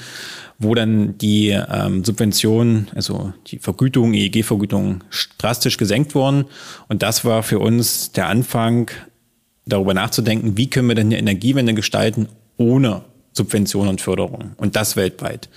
[0.59, 5.05] wo dann die ähm, Subventionen, also die Vergütung, EEG-Vergütung
[5.39, 6.47] drastisch gesenkt wurden.
[6.89, 8.91] Und das war für uns der Anfang,
[9.67, 14.53] darüber nachzudenken, wie können wir denn eine Energiewende gestalten, ohne Subventionen und Förderung.
[14.57, 15.49] Und das weltweit.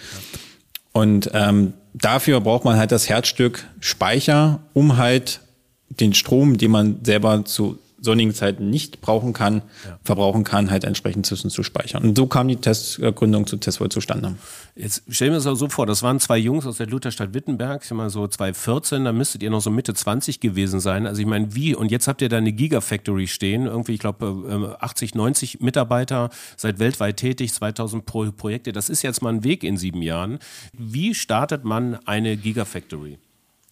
[0.91, 5.41] Und ähm, dafür braucht man halt das Herzstück Speicher, um halt
[5.89, 9.99] den Strom, den man selber zu sonnigen Zeiten nicht brauchen kann, ja.
[10.03, 12.03] verbrauchen kann, halt entsprechend zwischen zu speichern.
[12.03, 14.35] Und so kam die Testgründung zu Testvoll zustande.
[14.75, 17.81] Jetzt stellen wir uns das so vor, das waren zwei Jungs aus der Lutherstadt Wittenberg,
[17.83, 21.05] ich mal so 2014, da müsstet ihr noch so Mitte 20 gewesen sein.
[21.05, 21.75] Also ich meine, wie?
[21.75, 26.79] Und jetzt habt ihr da eine Gigafactory stehen, irgendwie, ich glaube, 80, 90 Mitarbeiter, seid
[26.79, 28.71] weltweit tätig, 2000 Pro Projekte.
[28.71, 30.39] Das ist jetzt mal ein Weg in sieben Jahren.
[30.73, 33.17] Wie startet man eine Gigafactory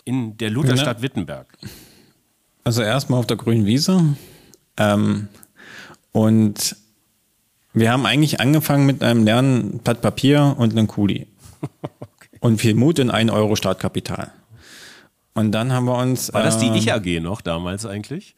[0.05, 1.03] in der Lutherstadt ja.
[1.03, 1.47] Wittenberg?
[2.67, 4.17] Also erstmal auf der grünen Wiese.
[4.75, 5.29] Ähm,
[6.11, 6.75] und
[7.71, 11.27] wir haben eigentlich angefangen mit einem leeren Blatt Papier und einem Kuli.
[11.61, 12.37] okay.
[12.41, 14.33] Und viel Mut in ein Euro Startkapital.
[15.33, 16.33] Und dann haben wir uns.
[16.33, 18.35] War das die äh, Ich-AG noch damals eigentlich?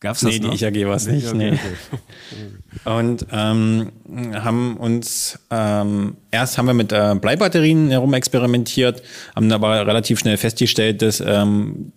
[0.00, 0.50] Gab's das nee, noch?
[0.50, 1.28] die Ich-AG war es nicht.
[1.28, 1.52] Okay, nee.
[1.52, 2.84] Okay.
[2.98, 3.92] Und ähm,
[4.34, 9.02] haben uns ähm, erst haben wir mit äh, Bleibatterien herum experimentiert,
[9.34, 11.92] haben aber relativ schnell festgestellt, dass ähm,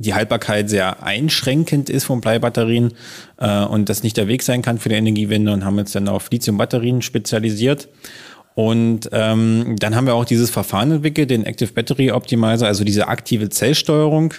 [0.00, 2.94] die Haltbarkeit sehr einschränkend ist von Bleibatterien
[3.38, 6.08] äh, und das nicht der Weg sein kann für die Energiewende und haben uns dann
[6.08, 7.88] auf Lithium-Batterien spezialisiert.
[8.54, 13.08] Und ähm, dann haben wir auch dieses Verfahren entwickelt, den Active Battery Optimizer, also diese
[13.08, 14.34] aktive Zellsteuerung.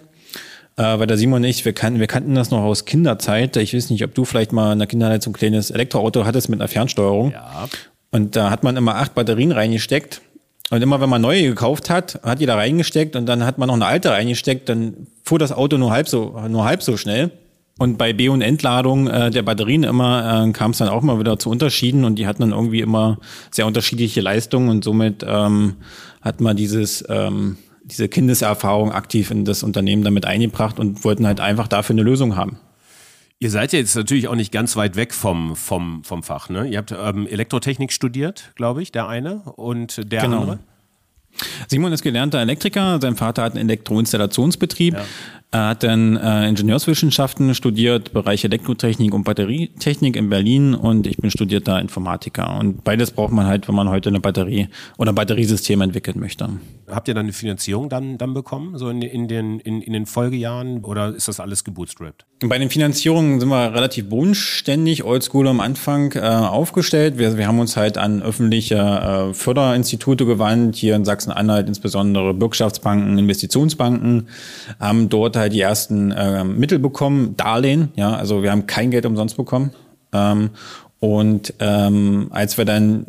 [0.78, 3.56] Äh, weil der Simon und ich, wir, kan wir kannten das noch aus Kinderzeit.
[3.58, 6.50] Ich weiß nicht, ob du vielleicht mal in der Kinderzeit so ein kleines Elektroauto hattest
[6.50, 7.32] mit einer Fernsteuerung.
[7.32, 7.68] Ja.
[8.12, 10.22] Und da hat man immer acht Batterien reingesteckt.
[10.72, 13.68] Und immer wenn man neue gekauft hat, hat die da reingesteckt und dann hat man
[13.68, 17.32] noch eine alte reingesteckt, dann fuhr das Auto nur halb so, nur halb so schnell.
[17.78, 21.20] Und bei B- und Entladung äh, der Batterien immer äh, kam es dann auch mal
[21.20, 25.76] wieder zu Unterschieden und die hatten dann irgendwie immer sehr unterschiedliche Leistungen und somit ähm,
[26.22, 31.42] hat man dieses ähm, diese Kindeserfahrung aktiv in das Unternehmen damit eingebracht und wollten halt
[31.42, 32.60] einfach dafür eine Lösung haben.
[33.44, 36.50] Ihr seid ja jetzt natürlich auch nicht ganz weit weg vom, vom, vom Fach.
[36.50, 36.68] Ne?
[36.68, 40.42] Ihr habt ähm, Elektrotechnik studiert, glaube ich, der eine und der genau.
[40.42, 40.60] andere.
[41.68, 44.94] Simon ist gelernter Elektriker, sein Vater hat einen Elektroinstallationsbetrieb.
[44.94, 45.06] Ja.
[45.54, 51.30] Er hat dann äh, Ingenieurswissenschaften studiert, Bereich Elektrotechnik und Batterietechnik in Berlin und ich bin
[51.30, 52.58] studierter Informatiker.
[52.58, 56.48] Und beides braucht man halt, wenn man heute eine Batterie oder ein Batteriesystem entwickeln möchte.
[56.90, 60.06] Habt ihr dann eine Finanzierung dann, dann bekommen, so in, in, den, in, in den
[60.06, 62.26] Folgejahren oder ist das alles gebootstrapped?
[62.44, 67.18] Bei den Finanzierungen sind wir relativ bodenständig, oldschool am Anfang äh, aufgestellt.
[67.18, 73.18] Wir, wir haben uns halt an öffentliche äh, Förderinstitute gewandt, hier in Sachsen-Anhalt insbesondere Bürgschaftsbanken,
[73.18, 74.30] Investitionsbanken,
[74.80, 79.06] haben dort halt die ersten äh, Mittel bekommen, Darlehen, ja, also wir haben kein Geld
[79.06, 79.72] umsonst bekommen.
[80.14, 80.52] Ähm,
[81.00, 83.08] und ähm, als wir dann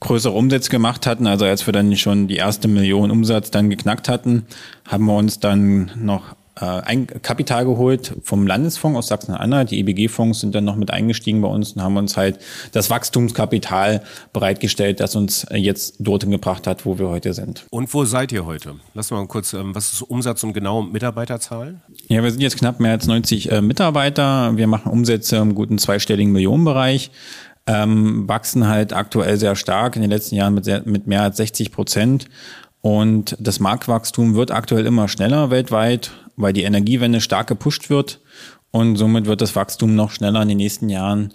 [0.00, 4.08] größere Umsätze gemacht hatten, also als wir dann schon die erste Million Umsatz dann geknackt
[4.08, 4.46] hatten,
[4.86, 9.70] haben wir uns dann noch ein Kapital geholt vom Landesfonds aus Sachsen-Anhalt.
[9.70, 12.38] Die EBG-Fonds sind dann noch mit eingestiegen bei uns und haben uns halt
[12.72, 17.64] das Wachstumskapital bereitgestellt, das uns jetzt dorthin gebracht hat, wo wir heute sind.
[17.70, 18.76] Und wo seid ihr heute?
[18.94, 21.80] Lass mal kurz, ähm, was ist Umsatz und genau Mitarbeiterzahl?
[22.08, 24.56] Ja, wir sind jetzt knapp mehr als 90 äh, Mitarbeiter.
[24.56, 27.10] Wir machen Umsätze im guten zweistelligen Millionenbereich.
[27.66, 31.36] Ähm, wachsen halt aktuell sehr stark, in den letzten Jahren mit, sehr, mit mehr als
[31.36, 32.26] 60 Prozent.
[32.82, 38.20] Und das Marktwachstum wird aktuell immer schneller weltweit weil die Energiewende stark gepusht wird
[38.70, 41.32] und somit wird das Wachstum noch schneller in den nächsten Jahren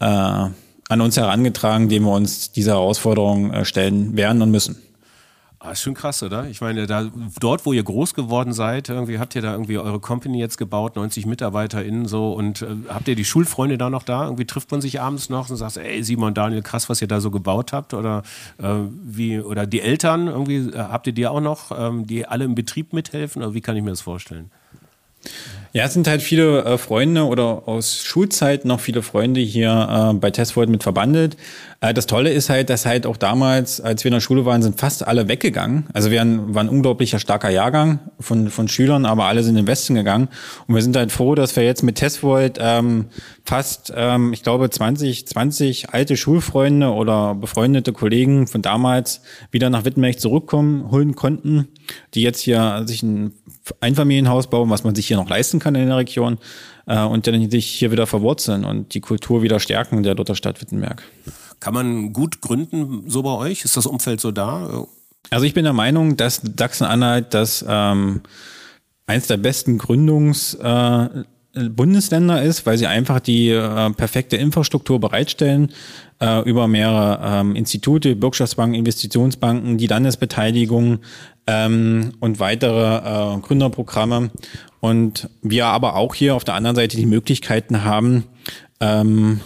[0.00, 4.76] äh, an uns herangetragen, indem wir uns dieser Herausforderung äh, stellen werden und müssen.
[5.58, 6.48] Ah, ist schon krass, oder?
[6.48, 10.00] Ich meine, da, dort, wo ihr groß geworden seid, irgendwie habt ihr da irgendwie eure
[10.00, 14.24] Company jetzt gebaut, 90 MitarbeiterInnen so und äh, habt ihr die Schulfreunde da noch da?
[14.24, 17.22] Irgendwie trifft man sich abends noch und sagt, ey Simon, Daniel, krass, was ihr da
[17.22, 18.22] so gebaut habt oder
[18.58, 22.44] äh, wie, oder die Eltern irgendwie, äh, habt ihr die auch noch, ähm, die alle
[22.44, 24.50] im Betrieb mithelfen oder wie kann ich mir das vorstellen?
[25.72, 30.14] Ja, es sind halt viele äh, Freunde oder aus Schulzeiten noch viele Freunde hier äh,
[30.14, 31.36] bei Testvolt mit verbandelt.
[31.80, 34.62] Äh, das Tolle ist halt, dass halt auch damals, als wir in der Schule waren,
[34.62, 35.86] sind fast alle weggegangen.
[35.92, 39.66] Also wir waren, waren unglaublicher starker Jahrgang von, von Schülern, aber alle sind in den
[39.66, 40.28] Westen gegangen.
[40.66, 43.06] Und wir sind halt froh, dass wir jetzt mit Testvolt ähm,
[43.44, 49.84] fast, ähm, ich glaube, 20, 20 alte Schulfreunde oder befreundete Kollegen von damals wieder nach
[49.84, 51.68] Wittenberg zurückkommen, holen konnten,
[52.14, 53.32] die jetzt hier sich ein
[53.80, 56.38] Einfamilienhaus bauen, was man sich hier noch leisten kann in der Region
[56.86, 61.02] äh, und dann sich hier wieder verwurzeln und die Kultur wieder stärken der Lutherstadt Wittenberg.
[61.60, 63.64] Kann man gut gründen so bei euch?
[63.64, 64.86] Ist das Umfeld so da?
[65.30, 68.20] Also ich bin der Meinung, dass Sachsen-Anhalt das ähm,
[69.06, 71.08] eins der besten Gründungs äh,
[71.70, 75.72] Bundesländer ist, weil sie einfach die äh, perfekte Infrastruktur bereitstellen
[76.20, 80.98] äh, über mehrere ähm, Institute, Bürgschaftsbanken, Investitionsbanken, die Landesbeteiligung
[81.46, 84.30] ähm, und weitere äh, Gründerprogramme.
[84.80, 88.24] Und wir aber auch hier auf der anderen Seite die Möglichkeiten haben,
[88.80, 89.40] ähm,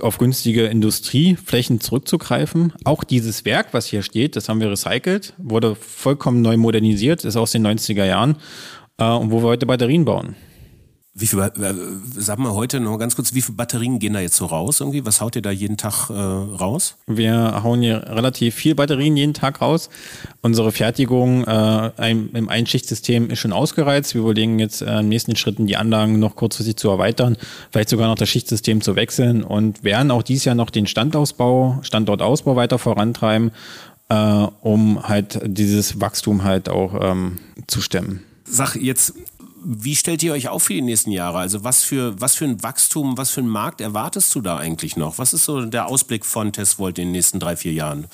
[0.00, 2.72] auf günstige Industrieflächen zurückzugreifen.
[2.84, 7.36] Auch dieses Werk, was hier steht, das haben wir recycelt, wurde vollkommen neu modernisiert, ist
[7.36, 8.36] aus den 90er Jahren
[8.98, 10.34] äh, und wo wir heute Batterien bauen.
[11.14, 11.50] Wie viel, äh,
[12.16, 15.04] sag mal heute noch ganz kurz, wie viele Batterien gehen da jetzt so raus irgendwie?
[15.04, 16.96] Was haut ihr da jeden Tag äh, raus?
[17.06, 19.90] Wir hauen hier relativ viel Batterien jeden Tag raus.
[20.40, 24.14] Unsere Fertigung äh, im Einschichtsystem ist schon ausgereizt.
[24.14, 27.36] Wir überlegen jetzt äh, im nächsten Schritten die Anlagen noch kurzfristig zu erweitern,
[27.70, 31.78] vielleicht sogar noch das Schichtsystem zu wechseln und werden auch dieses Jahr noch den Standausbau,
[31.82, 33.50] Standortausbau weiter vorantreiben,
[34.08, 34.14] äh,
[34.62, 38.22] um halt dieses Wachstum halt auch ähm, zu stemmen.
[38.44, 39.14] Sag jetzt,
[39.64, 41.38] wie stellt ihr euch auf für die nächsten Jahre?
[41.38, 44.96] Also was für, was für ein Wachstum, was für einen Markt erwartest du da eigentlich
[44.96, 45.18] noch?
[45.18, 48.06] Was ist so der Ausblick von Testvolt in den nächsten drei, vier Jahren?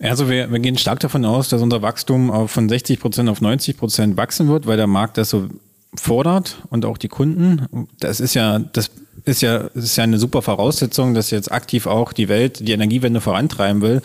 [0.00, 3.76] Also wir, wir gehen stark davon aus, dass unser Wachstum von 60 Prozent auf 90
[3.76, 5.48] Prozent wachsen wird, weil der Markt das so
[5.94, 7.88] fordert und auch die Kunden.
[8.00, 8.90] Das ist ja, das
[9.24, 12.72] ist ja, das ist ja eine super Voraussetzung, dass jetzt aktiv auch die Welt die
[12.72, 14.02] Energiewende vorantreiben will,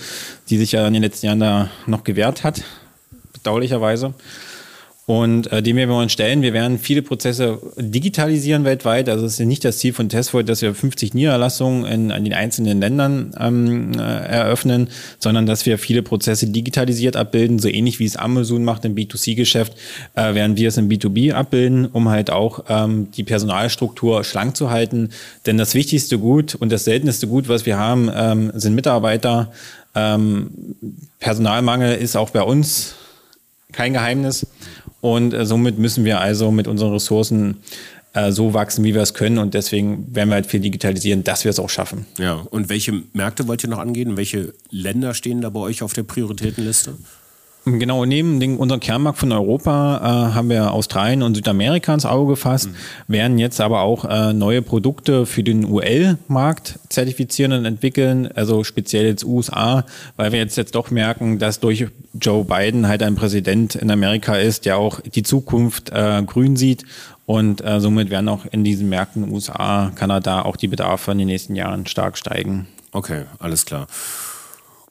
[0.50, 2.62] die sich ja in den letzten Jahren da noch gewährt hat,
[3.34, 4.14] bedauerlicherweise
[5.10, 6.44] und äh, dem werden wir uns stellen.
[6.44, 9.10] Wir werden viele Prozesse digitalisieren weltweit.
[9.10, 12.26] Also es ist ja nicht das Ziel von Testvolt, dass wir 50 Niederlassungen in, in
[12.26, 17.98] den einzelnen Ländern ähm, äh, eröffnen, sondern dass wir viele Prozesse digitalisiert abbilden, so ähnlich
[17.98, 19.74] wie es Amazon macht im B2C-Geschäft,
[20.14, 24.70] äh, werden wir es im B2B abbilden, um halt auch ähm, die Personalstruktur schlank zu
[24.70, 25.10] halten.
[25.48, 29.52] Denn das wichtigste Gut und das seltenste Gut, was wir haben, ähm, sind Mitarbeiter.
[29.96, 30.52] Ähm,
[31.20, 32.94] Personalmangel ist auch bei uns
[33.72, 34.46] kein Geheimnis.
[35.02, 37.58] Und äh, somit müssen wir also mit unseren Ressourcen
[38.14, 39.38] äh, so wachsen, wie wir es können.
[39.38, 42.06] Und deswegen werden wir halt viel digitalisieren, dass wir es auch schaffen.
[42.18, 44.18] Ja, und welche Märkte wollt ihr noch angehen?
[44.18, 46.96] Welche Länder stehen da bei euch auf der Prioritätenliste?
[47.78, 52.32] Genau, neben den, unserem Kernmarkt von Europa äh, haben wir Australien und Südamerika ins Auge
[52.32, 53.14] gefasst, mhm.
[53.14, 59.06] werden jetzt aber auch äh, neue Produkte für den UL-Markt zertifizieren und entwickeln, also speziell
[59.06, 61.88] jetzt USA, weil wir jetzt, jetzt doch merken, dass durch
[62.20, 66.86] Joe Biden halt ein Präsident in Amerika ist, der auch die Zukunft äh, grün sieht
[67.26, 71.28] und äh, somit werden auch in diesen Märkten USA, Kanada auch die Bedarfe in den
[71.28, 72.68] nächsten Jahren stark steigen.
[72.92, 73.86] Okay, alles klar.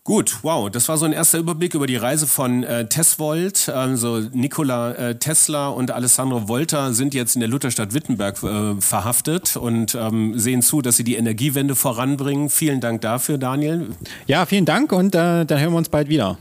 [0.08, 3.68] Gut, wow, das war so ein erster Überblick über die Reise von äh, Tesvolt.
[3.68, 9.58] Also Nikola äh, Tesla und Alessandro Volta sind jetzt in der Lutherstadt Wittenberg äh, verhaftet
[9.58, 12.48] und ähm, sehen zu, dass sie die Energiewende voranbringen.
[12.48, 13.88] Vielen Dank dafür, Daniel.
[14.26, 16.38] Ja, vielen Dank und äh, dann hören wir uns bald wieder.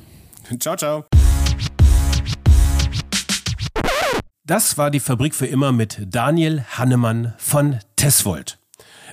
[0.61, 1.03] Ciao, ciao.
[4.45, 8.59] Das war die Fabrik für immer mit Daniel Hannemann von Tesvolt.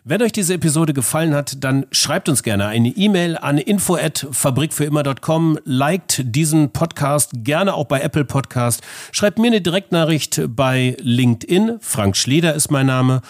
[0.07, 6.21] Wenn euch diese Episode gefallen hat, dann schreibt uns gerne eine E-Mail an info@fabrikfürimmer.com, liked
[6.27, 12.53] diesen Podcast gerne auch bei Apple Podcast, schreibt mir eine Direktnachricht bei LinkedIn, Frank Schlieder
[12.53, 13.23] ist mein Name.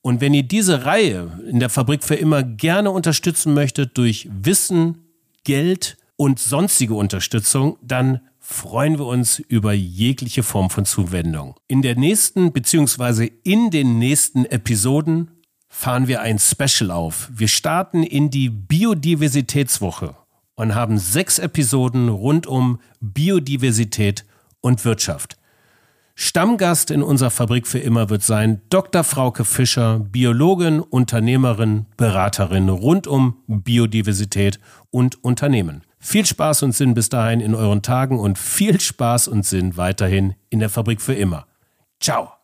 [0.00, 5.04] Und wenn ihr diese Reihe in der Fabrik für immer gerne unterstützen möchtet durch Wissen,
[5.44, 11.56] Geld und sonstige Unterstützung, dann freuen wir uns über jegliche Form von Zuwendung.
[11.68, 13.30] In der nächsten bzw.
[13.42, 15.28] in den nächsten Episoden
[15.74, 17.28] fahren wir ein Special auf.
[17.34, 20.14] Wir starten in die Biodiversitätswoche
[20.54, 24.24] und haben sechs Episoden rund um Biodiversität
[24.60, 25.36] und Wirtschaft.
[26.14, 29.02] Stammgast in unserer Fabrik für immer wird sein Dr.
[29.02, 34.60] Frauke Fischer, Biologin, Unternehmerin, Beraterin rund um Biodiversität
[34.92, 35.82] und Unternehmen.
[35.98, 40.34] Viel Spaß und Sinn bis dahin in euren Tagen und viel Spaß und Sinn weiterhin
[40.50, 41.46] in der Fabrik für immer.
[42.00, 42.43] Ciao!